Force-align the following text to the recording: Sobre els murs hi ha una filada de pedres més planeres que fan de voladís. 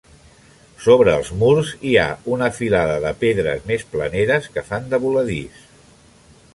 Sobre 0.85 1.11
els 1.17 1.27
murs 1.43 1.73
hi 1.89 1.91
ha 2.03 2.07
una 2.37 2.49
filada 2.61 2.97
de 3.05 3.13
pedres 3.25 3.69
més 3.73 3.87
planeres 3.95 4.53
que 4.57 4.67
fan 4.73 4.93
de 4.95 5.03
voladís. 5.07 5.63